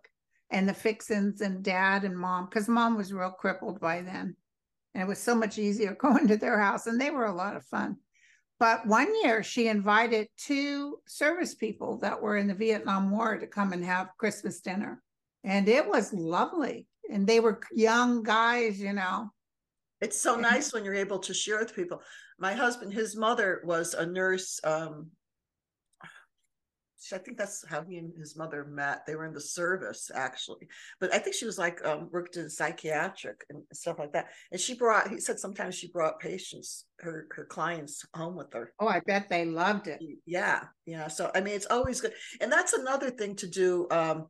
And 0.50 0.70
the 0.70 0.74
fixins 0.74 1.42
and 1.42 1.64
dad 1.64 2.04
and 2.04 2.18
mom, 2.18 2.46
because 2.46 2.68
mom 2.68 2.96
was 2.96 3.14
real 3.14 3.32
crippled 3.32 3.80
by 3.80 4.02
then. 4.02 4.36
And 4.94 5.02
it 5.02 5.08
was 5.08 5.20
so 5.20 5.34
much 5.34 5.58
easier 5.58 5.96
going 6.00 6.28
to 6.28 6.38
their 6.38 6.60
house. 6.60 6.88
And 6.88 7.00
they 7.00 7.10
were 7.10 7.26
a 7.26 7.34
lot 7.34 7.56
of 7.56 7.66
fun. 7.66 7.98
But 8.60 8.86
one 8.88 9.14
year 9.24 9.44
she 9.44 9.68
invited 9.68 10.28
two 10.38 11.00
service 11.08 11.56
people 11.56 11.98
that 12.00 12.22
were 12.22 12.38
in 12.38 12.48
the 12.48 12.54
Vietnam 12.54 13.12
War 13.12 13.38
to 13.38 13.48
come 13.48 13.74
and 13.74 13.84
have 13.84 14.16
Christmas 14.18 14.62
dinner. 14.62 15.02
And 15.44 15.68
it 15.68 15.88
was 15.88 16.14
lovely. 16.14 16.88
And 17.12 17.28
they 17.28 17.40
were 17.40 17.60
young 17.74 18.24
guys, 18.24 18.80
you 18.80 18.94
know. 18.94 19.30
It's 20.00 20.20
so 20.20 20.36
nice 20.36 20.74
when 20.74 20.84
you're 20.84 20.96
able 20.96 21.20
to 21.20 21.34
share 21.34 21.60
with 21.60 21.76
people. 21.76 22.02
My 22.38 22.54
husband, 22.54 22.94
his 22.94 23.16
mother 23.16 23.62
was 23.64 23.94
a 23.94 24.06
nurse 24.06 24.60
um, 24.64 25.10
I 27.12 27.18
think 27.18 27.38
that's 27.38 27.66
how 27.68 27.84
he 27.84 27.98
and 27.98 28.14
his 28.18 28.38
mother 28.38 28.66
met. 28.66 29.06
They 29.06 29.16
were 29.16 29.26
in 29.26 29.34
the 29.34 29.42
service 29.42 30.10
actually, 30.14 30.68
but 31.00 31.14
I 31.14 31.18
think 31.18 31.36
she 31.36 31.46
was 31.46 31.58
like 31.58 31.84
um, 31.86 32.10
worked 32.12 32.38
in 32.38 32.50
psychiatric 32.50 33.44
and 33.50 33.64
stuff 33.74 34.00
like 34.00 34.14
that. 34.14 34.28
And 34.52 34.62
she 34.62 34.76
brought. 34.76 35.10
He 35.10 35.20
said 35.20 35.40
sometimes 35.40 35.76
she 35.76 35.90
brought 35.90 36.20
patients, 36.20 36.86
her 37.00 37.28
her 37.32 37.46
clients, 37.46 38.06
home 38.16 38.36
with 38.36 38.54
her. 38.54 38.74
Oh, 38.80 38.88
I 38.88 39.02
bet 39.02 39.30
they 39.30 39.46
loved 39.46 39.88
it. 39.88 40.00
Yeah, 40.26 40.64
yeah. 40.86 41.08
So 41.08 41.32
I 41.36 41.42
mean, 41.42 41.56
it's 41.56 41.68
always 41.70 42.00
good, 42.00 42.14
and 42.40 42.52
that's 42.52 42.74
another 42.74 43.10
thing 43.10 43.36
to 43.38 43.48
do. 43.48 43.88
Um, 43.92 44.28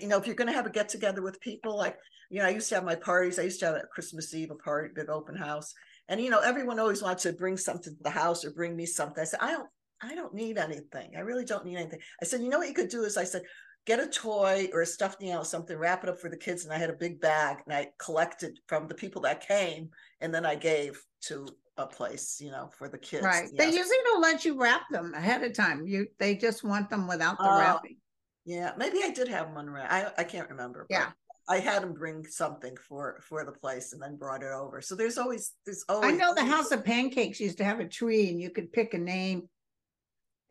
you 0.00 0.08
know, 0.08 0.18
if 0.18 0.26
you're 0.26 0.36
going 0.36 0.48
to 0.48 0.54
have 0.54 0.66
a 0.66 0.70
get 0.70 0.88
together 0.88 1.22
with 1.22 1.40
people, 1.40 1.76
like 1.76 1.98
you 2.30 2.38
know, 2.38 2.46
I 2.46 2.50
used 2.50 2.68
to 2.68 2.76
have 2.76 2.84
my 2.84 2.94
parties. 2.94 3.38
I 3.38 3.42
used 3.42 3.60
to 3.60 3.66
have 3.66 3.74
a 3.74 3.86
Christmas 3.92 4.32
Eve 4.32 4.52
a 4.52 4.54
party, 4.54 4.90
big 4.94 5.10
open 5.10 5.36
house, 5.36 5.74
and 6.08 6.20
you 6.20 6.30
know, 6.30 6.40
everyone 6.40 6.78
always 6.78 7.02
wants 7.02 7.24
to 7.24 7.32
bring 7.32 7.56
something 7.56 7.94
to 7.94 8.02
the 8.02 8.10
house 8.10 8.44
or 8.44 8.52
bring 8.52 8.76
me 8.76 8.86
something. 8.86 9.20
I 9.20 9.24
said, 9.24 9.40
I 9.42 9.52
don't 9.52 9.68
I 10.02 10.14
don't 10.14 10.34
need 10.34 10.58
anything. 10.58 11.12
I 11.16 11.20
really 11.20 11.44
don't 11.44 11.64
need 11.64 11.76
anything. 11.76 12.00
I 12.20 12.24
said, 12.24 12.42
you 12.42 12.48
know 12.48 12.58
what 12.58 12.68
you 12.68 12.74
could 12.74 12.88
do 12.88 13.04
is 13.04 13.16
I 13.16 13.24
said, 13.24 13.42
get 13.86 14.00
a 14.00 14.06
toy 14.06 14.68
or 14.72 14.82
a 14.82 14.86
stuffed 14.86 15.22
animal, 15.22 15.44
something, 15.44 15.76
wrap 15.76 16.04
it 16.04 16.10
up 16.10 16.18
for 16.18 16.28
the 16.28 16.36
kids. 16.36 16.64
And 16.64 16.72
I 16.72 16.78
had 16.78 16.90
a 16.90 16.94
big 16.94 17.20
bag 17.20 17.58
and 17.66 17.74
I 17.74 17.88
collected 17.98 18.58
from 18.66 18.88
the 18.88 18.94
people 18.94 19.22
that 19.22 19.46
came 19.46 19.90
and 20.20 20.34
then 20.34 20.44
I 20.44 20.54
gave 20.54 21.02
to 21.22 21.46
a 21.76 21.86
place, 21.86 22.38
you 22.40 22.50
know, 22.50 22.70
for 22.76 22.88
the 22.88 22.98
kids. 22.98 23.24
Right. 23.24 23.48
They 23.56 23.66
usually 23.66 23.96
don't 24.04 24.20
let 24.20 24.44
you 24.44 24.60
wrap 24.60 24.82
them 24.90 25.14
ahead 25.14 25.42
of 25.42 25.54
time. 25.54 25.86
You 25.86 26.06
they 26.18 26.34
just 26.34 26.62
want 26.62 26.90
them 26.90 27.08
without 27.08 27.38
the 27.38 27.44
Oh, 27.44 27.58
wrapping. 27.58 27.96
Yeah, 28.44 28.72
maybe 28.76 28.98
I 29.02 29.10
did 29.10 29.28
have 29.28 29.46
them 29.46 29.56
unwrapped. 29.56 29.92
I 29.92 30.12
I 30.18 30.24
can't 30.24 30.48
remember. 30.50 30.86
Yeah. 30.90 31.10
I 31.48 31.58
had 31.58 31.82
them 31.82 31.94
bring 31.94 32.24
something 32.26 32.76
for 32.88 33.20
for 33.26 33.44
the 33.44 33.52
place 33.52 33.92
and 33.92 34.00
then 34.00 34.16
brought 34.16 34.42
it 34.42 34.52
over. 34.52 34.80
So 34.80 34.94
there's 34.94 35.18
always 35.18 35.54
there's 35.64 35.84
always 35.88 36.12
I 36.12 36.16
know 36.16 36.34
the 36.34 36.44
House 36.44 36.70
of 36.70 36.84
Pancakes 36.84 37.40
used 37.40 37.58
to 37.58 37.64
have 37.64 37.80
a 37.80 37.88
tree 37.88 38.28
and 38.28 38.40
you 38.40 38.50
could 38.50 38.72
pick 38.72 38.94
a 38.94 38.98
name. 38.98 39.48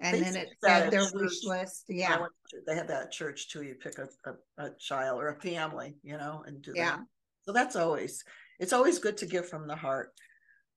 And 0.02 0.16
They 0.16 0.22
then 0.22 0.36
it 0.36 0.40
to 0.40 0.46
do 0.50 0.56
that 0.64 0.84
said 0.84 0.92
their 0.92 1.10
wish 1.14 1.44
list. 1.44 1.86
Yeah. 1.90 2.18
to- 2.18 2.30
they 2.66 2.76
had 2.76 2.88
that 2.88 3.12
church 3.12 3.50
too. 3.50 3.64
You 3.64 3.76
pick 3.76 3.98
a, 3.98 4.08
a, 4.26 4.66
a 4.66 4.70
child 4.80 5.22
or 5.22 5.30
a 5.30 5.40
family, 5.42 5.96
you 6.04 6.18
know, 6.18 6.44
and 6.48 6.62
do 6.62 6.74
Yeah. 6.76 6.98
that. 6.98 7.00
So 7.44 7.54
that's 7.54 7.76
always 7.76 8.24
it's 8.60 8.74
always 8.74 9.00
good 9.00 9.18
to 9.18 9.26
give 9.26 9.48
from 9.48 9.68
the 9.68 9.76
heart. 9.76 10.12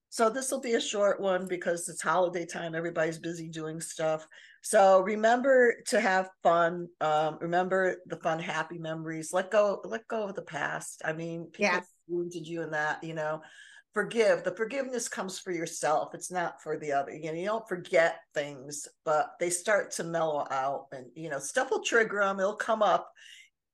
So 0.09 0.29
this 0.29 0.51
will 0.51 0.61
be 0.61 0.75
a 0.75 0.81
short 0.81 1.21
one 1.21 1.47
because 1.47 1.89
it's 1.89 2.03
holiday 2.03 2.45
time. 2.45 2.75
Everybody's 2.75 3.19
busy 3.19 3.49
doing 3.49 3.81
stuff. 3.81 4.27
So 4.63 5.01
remember 5.01 5.75
to 5.89 6.01
have 6.01 6.29
fun. 6.43 6.89
Um, 7.01 7.39
remember 7.41 7.97
the 8.07 8.17
fun, 8.17 8.39
happy 8.39 8.79
memories. 8.79 9.33
Let 9.33 9.51
go, 9.51 9.81
let 9.85 10.07
go 10.09 10.25
of 10.29 10.35
the 10.35 10.43
past. 10.43 11.01
I 11.05 11.13
mean, 11.15 11.47
people 11.47 11.77
Yes. 11.77 11.87
wounded 12.09 12.47
you 12.47 12.63
in 12.63 12.71
that, 12.73 13.03
you 13.03 13.15
know. 13.15 13.41
Forgive. 13.95 14.43
The 14.43 14.57
forgiveness 14.57 15.09
comes 15.09 15.39
for 15.39 15.53
yourself. 15.53 16.15
It's 16.15 16.31
not 16.31 16.63
for 16.63 16.79
the 16.79 16.93
other. 16.93 17.13
You 17.13 17.27
know, 17.27 17.39
you 17.39 17.47
don't 17.47 17.69
forget 17.69 18.21
things, 18.33 18.89
but 19.05 19.33
they 19.39 19.51
start 19.51 19.91
to 19.93 20.05
mellow 20.05 20.47
out, 20.51 20.87
and 20.93 21.07
you 21.15 21.29
know, 21.29 21.39
stuff 21.39 21.71
will 21.71 21.83
trigger 21.83 22.21
them. 22.21 22.41
It'll 22.41 22.55
come 22.55 22.83
up. 22.83 23.11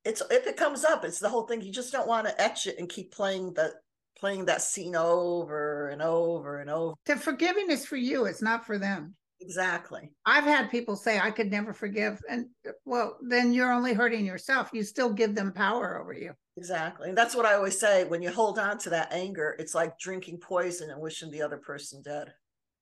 It's 0.04 0.20
if 0.30 0.46
it 0.46 0.56
comes 0.56 0.84
up, 0.84 1.04
it's 1.04 1.20
the 1.20 1.28
whole 1.28 1.46
thing. 1.46 1.60
You 1.60 1.72
just 1.72 1.92
don't 1.92 2.08
want 2.08 2.26
to 2.26 2.40
etch 2.40 2.66
it 2.66 2.78
and 2.78 2.88
keep 2.88 3.12
playing 3.12 3.54
the 3.54 3.75
playing 4.18 4.46
that 4.46 4.62
scene 4.62 4.96
over 4.96 5.88
and 5.88 6.02
over 6.02 6.60
and 6.60 6.70
over. 6.70 6.94
The 7.06 7.16
forgiving 7.16 7.70
is 7.70 7.87
for 7.87 7.96
you, 7.96 8.25
it's 8.25 8.42
not 8.42 8.66
for 8.66 8.78
them. 8.78 9.14
Exactly. 9.40 10.11
I've 10.26 10.45
had 10.45 10.71
people 10.71 10.97
say 10.97 11.18
I 11.21 11.30
could 11.30 11.50
never 11.50 11.73
forgive. 11.73 12.21
And 12.28 12.47
uh, 12.66 12.73
well, 12.85 13.18
then 13.23 13.52
you're 13.52 13.73
only 13.73 13.92
hurting 13.95 14.26
yourself. 14.26 14.71
You 14.73 14.83
still 14.83 15.12
give 15.12 15.35
them 15.35 15.52
power 15.52 16.00
over 16.00 16.12
you. 16.12 16.33
Exactly. 16.57 17.11
And 17.11 17.16
that's 17.18 17.37
what 17.37 17.47
I 17.47 17.54
always 17.54 17.78
say. 17.78 18.04
When 18.04 18.21
you 18.21 18.30
hold 18.30 18.59
on 18.59 18.78
to 18.78 18.90
that 18.90 19.12
anger, 19.12 19.54
it's 19.59 19.75
like 19.75 19.99
drinking 19.99 20.38
poison 20.38 20.90
and 20.90 21.00
wishing 21.00 21.30
the 21.30 21.42
other 21.42 21.57
person 21.59 22.02
dead. 22.02 22.33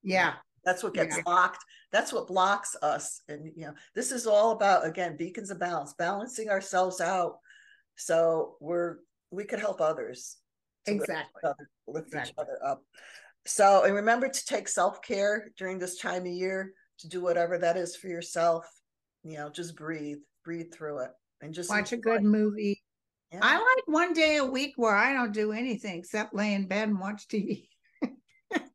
Yeah. 0.02 0.34
That's 0.64 0.82
what 0.82 0.94
gets 0.94 1.16
Yeah. 1.16 1.22
locked. 1.26 1.62
That's 1.92 2.12
what 2.12 2.26
blocks 2.26 2.74
us. 2.82 3.20
And 3.28 3.52
you 3.54 3.66
know, 3.66 3.74
this 3.94 4.10
is 4.10 4.26
all 4.26 4.52
about 4.52 4.86
again, 4.86 5.16
beacons 5.16 5.50
of 5.50 5.60
balance, 5.60 5.92
balancing 5.92 6.48
ourselves 6.48 7.00
out 7.00 7.38
so 7.96 8.56
we're 8.60 8.96
we 9.30 9.44
could 9.44 9.60
help 9.60 9.80
others. 9.80 10.38
to 10.86 10.92
lift 10.92 11.02
Exactly. 11.02 11.40
each 11.42 11.48
other- 11.50 11.70
lift 11.88 12.14
each 12.14 12.34
other 12.38 12.58
up. 12.64 12.82
So 13.46 13.84
and 13.84 13.94
remember 13.94 14.28
to 14.28 14.44
take 14.44 14.68
self-care 14.68 15.52
during 15.56 15.78
this 15.78 15.98
time 15.98 16.22
of 16.22 16.32
year 16.32 16.72
to 16.98 17.08
do 17.08 17.20
whatever 17.20 17.58
that 17.58 17.76
is 17.76 17.96
for 17.96 18.08
yourself. 18.08 18.66
You 19.22 19.38
know, 19.38 19.50
just 19.50 19.76
breathe, 19.76 20.18
breathe 20.44 20.72
through 20.72 21.00
it 21.00 21.10
and 21.40 21.54
just 21.54 21.70
Watch 21.70 21.92
a 21.92 21.96
good 21.96 22.22
movie. 22.22 22.82
Yeah. 23.32 23.40
I 23.42 23.56
like 23.56 23.86
one 23.86 24.12
day 24.12 24.36
a 24.36 24.44
week 24.44 24.74
where 24.76 24.94
I 24.94 25.12
don't 25.12 25.32
do 25.32 25.52
anything 25.52 25.98
except 25.98 26.34
lay 26.34 26.54
in 26.54 26.66
bed 26.66 26.88
and 26.88 27.00
watch 27.00 27.26
TV. 27.28 27.68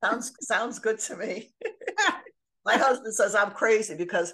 sounds 0.03 0.33
sounds 0.41 0.79
good 0.79 0.99
to 0.99 1.15
me. 1.15 1.51
My 2.65 2.77
husband 2.77 3.13
says 3.13 3.33
I'm 3.33 3.51
crazy 3.51 3.95
because 3.95 4.33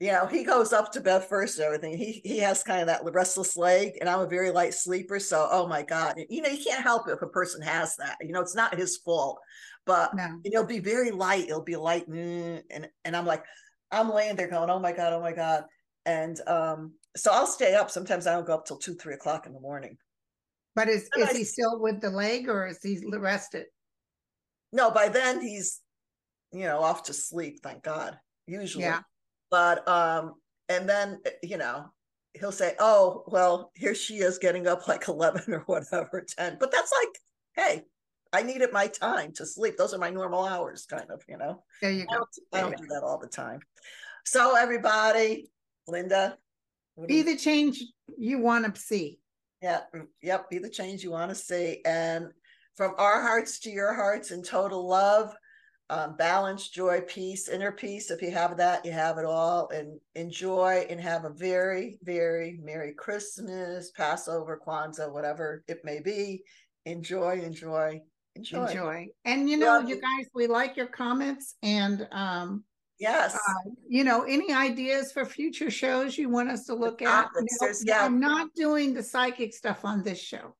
you 0.00 0.10
know 0.12 0.26
he 0.26 0.44
goes 0.44 0.72
up 0.72 0.92
to 0.92 1.00
bed 1.00 1.24
first 1.24 1.58
and 1.58 1.66
everything. 1.66 1.96
He 1.96 2.20
he 2.24 2.38
has 2.38 2.62
kind 2.62 2.80
of 2.80 2.86
that 2.88 3.02
restless 3.12 3.56
leg, 3.56 3.92
and 4.00 4.08
I'm 4.08 4.20
a 4.20 4.26
very 4.26 4.50
light 4.50 4.74
sleeper. 4.74 5.18
So 5.20 5.48
oh 5.50 5.66
my 5.66 5.82
god, 5.82 6.16
you 6.28 6.42
know 6.42 6.48
you 6.48 6.62
can't 6.64 6.82
help 6.82 7.08
it 7.08 7.12
if 7.12 7.22
a 7.22 7.28
person 7.28 7.62
has 7.62 7.96
that. 7.96 8.16
You 8.20 8.32
know 8.32 8.40
it's 8.40 8.56
not 8.56 8.74
his 8.74 8.96
fault, 8.98 9.38
but 9.86 10.14
No. 10.14 10.40
it'll 10.44 10.66
be 10.66 10.80
very 10.80 11.10
light. 11.10 11.48
It'll 11.48 11.62
be 11.62 11.76
light, 11.76 12.08
mm, 12.08 12.62
and 12.70 12.88
and 13.04 13.16
I'm 13.16 13.26
like 13.26 13.44
I'm 13.90 14.10
laying 14.10 14.36
there 14.36 14.48
going 14.48 14.70
oh 14.70 14.80
my 14.80 14.92
god, 14.92 15.12
oh 15.12 15.20
my 15.20 15.32
god, 15.32 15.64
and 16.04 16.40
um 16.48 16.94
so 17.16 17.30
I'll 17.32 17.46
stay 17.46 17.74
up. 17.74 17.90
Sometimes 17.90 18.26
I 18.26 18.32
don't 18.34 18.46
go 18.46 18.54
up 18.54 18.66
till 18.66 18.78
two 18.78 18.94
three 18.94 19.14
o'clock 19.14 19.46
in 19.46 19.52
the 19.52 19.60
morning. 19.60 19.96
But 20.74 20.88
is, 20.88 21.08
And 21.14 21.22
is 21.22 21.30
I- 21.30 21.38
he 21.38 21.44
still 21.44 21.80
with 21.80 22.00
the 22.00 22.10
leg 22.10 22.48
or 22.48 22.66
is 22.66 22.82
he 22.82 23.00
rested? 23.16 23.66
No, 24.72 24.90
by 24.90 25.08
then 25.08 25.40
he's, 25.40 25.80
you 26.50 26.64
know, 26.64 26.80
off 26.80 27.04
to 27.04 27.12
sleep, 27.12 27.60
thank 27.62 27.84
God, 27.84 28.18
usually. 28.48 28.82
Yeah. 28.82 29.02
But 29.54 29.86
um, 29.86 30.34
and 30.68 30.88
then 30.88 31.20
you 31.44 31.58
know, 31.58 31.84
he'll 32.32 32.50
say, 32.50 32.74
Oh, 32.80 33.22
well, 33.28 33.70
here 33.76 33.94
she 33.94 34.14
is 34.16 34.38
getting 34.38 34.66
up 34.66 34.88
like 34.88 35.06
11 35.08 35.54
or 35.54 35.60
whatever, 35.66 36.24
10. 36.26 36.56
But 36.58 36.72
that's 36.72 36.92
like, 37.00 37.14
hey, 37.54 37.82
I 38.32 38.42
needed 38.42 38.72
my 38.72 38.88
time 38.88 39.30
to 39.34 39.46
sleep. 39.46 39.76
Those 39.76 39.94
are 39.94 39.98
my 39.98 40.10
normal 40.10 40.44
hours, 40.44 40.86
kind 40.86 41.08
of, 41.08 41.22
you 41.28 41.38
know. 41.38 41.62
There 41.80 41.92
you 41.92 42.02
I 42.10 42.14
go. 42.14 42.18
don't, 42.18 42.28
I 42.52 42.60
don't 42.62 42.76
do 42.76 42.86
that 42.88 43.04
all 43.04 43.20
the 43.20 43.28
time. 43.28 43.60
So 44.24 44.56
everybody, 44.56 45.52
Linda, 45.86 46.36
Be 47.06 47.22
the 47.22 47.36
change 47.36 47.84
you 48.18 48.40
want 48.40 48.74
to 48.74 48.80
see. 48.80 49.20
yeah, 49.62 49.82
mm, 49.94 50.08
yep, 50.20 50.50
be 50.50 50.58
the 50.58 50.68
change 50.68 51.04
you 51.04 51.12
want 51.12 51.28
to 51.28 51.36
see. 51.36 51.80
And 51.86 52.26
from 52.76 52.94
our 52.98 53.22
hearts 53.22 53.60
to 53.60 53.70
your 53.70 53.94
hearts 53.94 54.32
in 54.32 54.42
total 54.42 54.88
love, 54.88 55.32
um, 55.90 56.16
balance, 56.16 56.68
joy, 56.68 57.02
peace, 57.02 57.48
inner 57.48 57.72
peace. 57.72 58.10
If 58.10 58.22
you 58.22 58.30
have 58.30 58.56
that, 58.56 58.84
you 58.84 58.92
have 58.92 59.18
it 59.18 59.24
all. 59.24 59.68
And 59.68 60.00
enjoy 60.14 60.86
and 60.88 61.00
have 61.00 61.24
a 61.24 61.30
very, 61.30 61.98
very 62.02 62.58
Merry 62.62 62.94
Christmas, 62.94 63.90
Passover, 63.90 64.60
Kwanzaa, 64.66 65.12
whatever 65.12 65.62
it 65.68 65.78
may 65.84 66.00
be. 66.00 66.42
Enjoy, 66.86 67.40
enjoy, 67.40 68.00
enjoy. 68.34 68.66
Enjoy. 68.66 69.06
And 69.24 69.48
you 69.48 69.56
know, 69.56 69.80
you 69.80 70.00
guys, 70.00 70.26
we 70.34 70.46
like 70.46 70.76
your 70.76 70.86
comments 70.86 71.56
and 71.62 72.06
um 72.12 72.64
Yes. 72.98 73.34
uh, 73.34 73.70
you 73.88 74.04
know, 74.04 74.22
any 74.22 74.52
ideas 74.52 75.12
for 75.12 75.24
future 75.24 75.70
shows 75.70 76.16
you 76.16 76.28
want 76.28 76.48
us 76.48 76.64
to 76.66 76.74
look 76.74 77.02
at? 77.02 77.28
No, 77.34 77.68
yeah. 77.84 78.04
I'm 78.04 78.20
not 78.20 78.54
doing 78.54 78.94
the 78.94 79.02
psychic 79.02 79.52
stuff 79.52 79.84
on 79.84 80.02
this 80.02 80.20
show. 80.20 80.54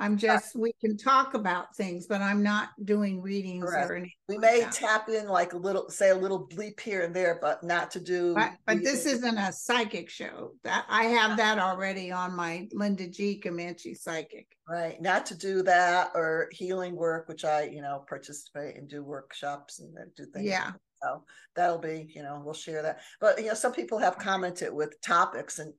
I'm 0.00 0.16
just, 0.16 0.56
we 0.56 0.72
can 0.80 0.96
talk 0.96 1.34
about 1.34 1.76
things, 1.76 2.06
but 2.06 2.22
I'm 2.22 2.42
not 2.42 2.70
doing 2.84 3.20
readings 3.20 3.66
Correct. 3.66 3.90
or 3.90 3.96
anything. 3.96 4.14
we 4.28 4.38
may 4.38 4.62
that. 4.62 4.72
tap 4.72 5.08
in 5.10 5.28
like 5.28 5.52
a 5.52 5.58
little, 5.58 5.90
say 5.90 6.08
a 6.08 6.14
little 6.14 6.48
bleep 6.48 6.80
here 6.80 7.02
and 7.02 7.14
there, 7.14 7.38
but 7.40 7.62
not 7.62 7.90
to 7.90 8.00
do. 8.00 8.34
But, 8.34 8.52
but 8.66 8.82
this 8.82 9.04
isn't 9.04 9.36
a 9.36 9.52
psychic 9.52 10.08
show. 10.08 10.52
That 10.64 10.86
I 10.88 11.04
have 11.04 11.36
that 11.36 11.58
already 11.58 12.10
on 12.10 12.34
my 12.34 12.66
Linda 12.72 13.08
G. 13.08 13.38
Comanche 13.38 13.94
Psychic. 13.94 14.46
Right, 14.66 15.00
not 15.02 15.26
to 15.26 15.34
do 15.36 15.62
that 15.64 16.12
or 16.14 16.48
healing 16.52 16.96
work, 16.96 17.28
which 17.28 17.44
I, 17.44 17.64
you 17.64 17.82
know, 17.82 18.04
participate 18.08 18.76
and 18.76 18.88
do 18.88 19.02
workshops 19.02 19.80
and 19.80 19.94
do 20.16 20.24
things. 20.26 20.46
Yeah. 20.46 20.72
So 21.02 21.24
that'll 21.56 21.78
be, 21.78 22.10
you 22.14 22.22
know, 22.22 22.40
we'll 22.44 22.54
share 22.54 22.82
that. 22.82 23.00
But 23.20 23.38
you 23.40 23.48
know, 23.48 23.54
some 23.54 23.72
people 23.72 23.98
have 23.98 24.18
commented 24.18 24.72
with 24.72 25.00
topics 25.00 25.58
and 25.58 25.72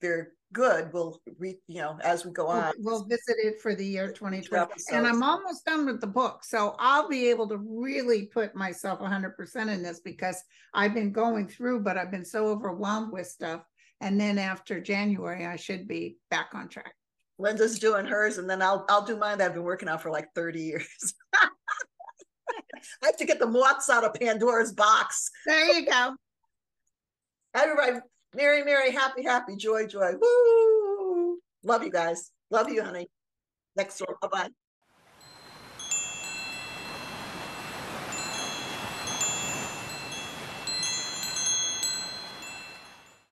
they're 0.00 0.32
good. 0.52 0.92
We'll 0.92 1.20
read, 1.38 1.56
you 1.66 1.82
know, 1.82 1.98
as 2.02 2.24
we 2.24 2.32
go 2.32 2.46
on. 2.46 2.72
we'll 2.78 3.04
visit 3.04 3.36
it 3.38 3.60
for 3.60 3.74
the 3.74 3.84
year 3.84 4.10
2020. 4.12 4.72
And. 4.92 5.06
I'm 5.06 5.22
almost 5.22 5.64
done 5.64 5.86
with 5.86 6.00
the 6.00 6.06
book. 6.06 6.44
So 6.44 6.74
I'll 6.78 7.08
be 7.08 7.28
able 7.28 7.48
to 7.48 7.58
really 7.58 8.26
put 8.26 8.54
myself 8.54 9.00
100% 9.00 9.72
in 9.72 9.82
this 9.82 10.00
because 10.00 10.42
I've 10.74 10.94
been 10.94 11.12
going 11.12 11.48
through, 11.48 11.80
but 11.80 11.98
I've 11.98 12.10
been 12.10 12.24
so 12.24 12.46
overwhelmed 12.46 13.12
with 13.12 13.26
stuff. 13.26 13.62
And 14.00 14.20
then 14.20 14.38
after 14.38 14.80
January, 14.80 15.44
I 15.44 15.56
should 15.56 15.88
be 15.88 16.18
back 16.30 16.50
on 16.54 16.68
track. 16.68 16.94
Linda's 17.38 17.78
doing 17.78 18.04
hers, 18.04 18.38
and 18.38 18.50
then 18.50 18.60
I'll 18.60 18.84
I'll 18.88 19.04
do 19.04 19.16
mine 19.16 19.38
that 19.38 19.46
I've 19.46 19.54
been 19.54 19.62
working 19.62 19.88
on 19.88 19.98
for 19.98 20.10
like 20.10 20.28
30 20.34 20.60
years. 20.60 21.14
I 23.02 23.06
have 23.06 23.16
to 23.16 23.24
get 23.24 23.38
the 23.38 23.46
moths 23.46 23.90
out 23.90 24.04
of 24.04 24.14
Pandora's 24.14 24.72
box. 24.72 25.30
There 25.46 25.78
you 25.78 25.86
go. 25.86 26.16
Everybody, 27.54 27.98
Merry, 28.34 28.62
Mary, 28.62 28.90
happy, 28.90 29.22
happy, 29.22 29.56
joy, 29.56 29.86
joy. 29.86 30.12
Woo! 30.20 31.38
Love 31.64 31.82
you 31.82 31.90
guys. 31.90 32.30
Love 32.50 32.70
you, 32.70 32.82
honey. 32.82 33.08
Next 33.76 34.00
one. 34.00 34.16
Bye 34.20 34.28
bye. 34.28 34.48